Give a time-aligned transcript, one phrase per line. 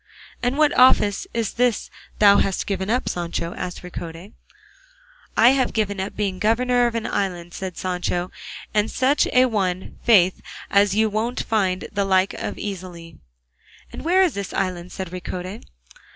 [0.41, 4.33] "And what office is this thou hast given up, Sancho?" asked Ricote.
[5.37, 8.31] "I have given up being governor of an island," said Sancho,
[8.73, 10.41] "and such a one, faith,
[10.71, 13.19] as you won't find the like of easily."
[13.93, 15.61] "And where is this island?" said Ricote.